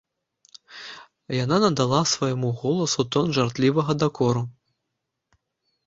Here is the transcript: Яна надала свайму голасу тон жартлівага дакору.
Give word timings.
Яна 1.43 1.59
надала 1.65 2.01
свайму 2.13 2.49
голасу 2.65 3.01
тон 3.17 3.25
жартлівага 3.41 3.91
дакору. 4.05 4.41